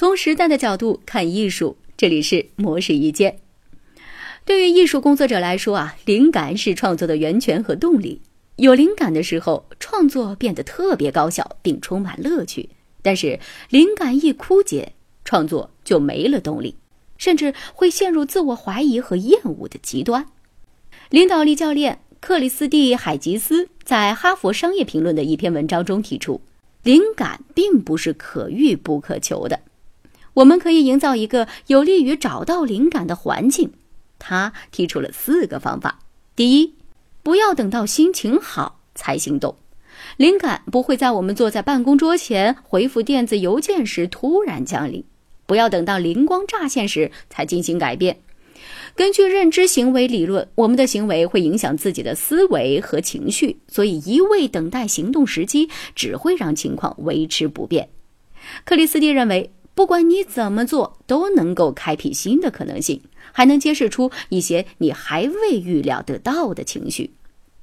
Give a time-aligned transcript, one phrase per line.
[0.00, 3.38] 从时代的角度看艺术，这里是模式一见。
[4.46, 8.22] 对于艺术工作者来说啊，灵感是创作的源泉和动力。
[8.56, 12.70] 有灵感的时候，创作变得特别高效，并充满乐趣。
[13.02, 13.38] 但是
[13.68, 16.76] 灵感一枯竭，创作就没了动力，
[17.18, 20.24] 甚至会陷入自我怀疑和厌恶的极端。
[21.10, 26.40] 领导力教练克里斯蒂·海吉斯在《哈佛商业评论》的一篇文章中提出，
[26.82, 29.60] 灵感并不是可遇不可求的。
[30.34, 33.72] 我们可以营造一个有利于找到灵感的环境。
[34.18, 35.98] 他提出了四个方法：
[36.36, 36.74] 第一，
[37.22, 39.56] 不要等到心情好才行动，
[40.18, 45.02] 灵感不会在我们坐在办公桌前回复电子邮件时突然降临；
[45.46, 48.20] 不要等到灵光乍现时才进行改变。
[48.94, 57.88] 根据认知行为理论，我们的行为会影响自己的思维和情绪，所以一味等待行动时机只会让情况维持不变。
[58.66, 59.50] 克里斯蒂认为。
[59.74, 67.12] 不管你怎么做，都能够开辟新的可能性，还能揭示出一些你还未预料得到的情绪。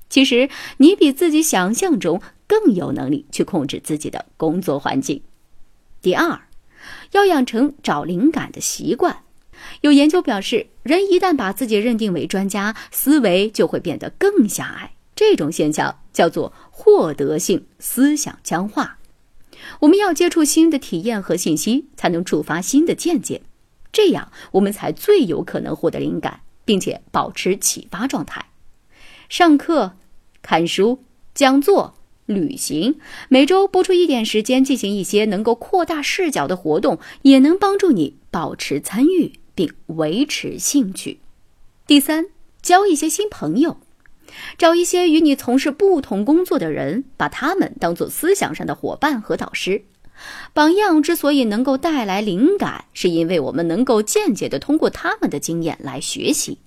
[0.10, 5.22] 其实，你比自己想象中更有能力去控制自己的工作环境。
[6.02, 6.42] 第二，
[7.12, 9.24] 要养成找灵感的习惯。
[9.82, 14.94] 有研究表示，人一旦把自己认定为专家，思维就会变得更狭隘。
[15.16, 18.97] 这种现象叫做获得性思想僵化。
[19.82, 23.42] 我们要接触新的体验和信息，才能触发新的见解，
[23.92, 28.46] 这样我们才最有可能获得灵感，并且保持启发状态。
[29.30, 29.94] 上课、
[30.42, 41.20] 看书、讲座、旅行，每周播出一点时间进行一些能够扩大视角的活动，也能帮助你保持参与并维持兴趣。
[41.86, 42.28] 第三，
[42.62, 43.78] 交一些新朋友。
[44.58, 49.84] 找一些与你从事不同工作的人，把他们当做思想上的伙伴和导师。
[50.54, 56.58] 榜样之所以能够带来灵感，是因为我们能够间接的通过他们的经验来学习。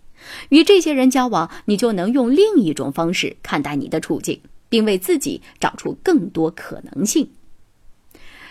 [0.51, 7.31] 与这些人交往，你就能用另一种方式看待你的处境，并为自己找出更多可能性。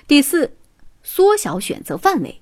[0.08, 0.52] 第四，
[1.02, 2.42] 缩小选择范围。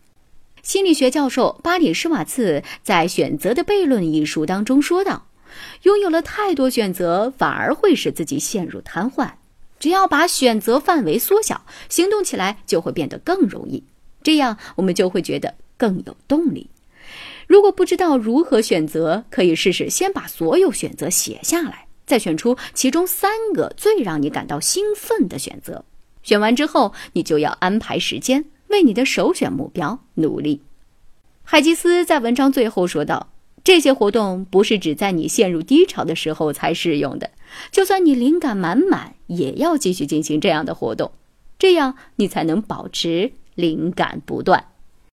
[0.64, 5.27] 心理学教授巴里施瓦茨在《选择的悖论》一书当中说道。
[5.84, 9.32] 拥有了太多选择，反而会使自己陷入瘫痪。
[9.80, 13.84] 只要把选择范围缩小，行动起来就会变得更容易。
[14.24, 16.70] 这样，我们就会觉得更有动力。
[17.46, 25.86] 如果不知道如何选择，可以试试先把所有选择写下来，再选出其中三个最让你感到兴奋的选择。
[26.24, 30.62] 选完之后，你就要安排时间为你的首选目标努力。
[31.44, 33.30] 海基斯在文章最后说道。
[33.68, 37.32] 这些活动不是只在你陷入低潮的时候才适用的，
[37.70, 41.12] 就算你灵感满满，也要继续进行这样的活动，
[41.60, 44.68] 这样你才能保持灵感不断。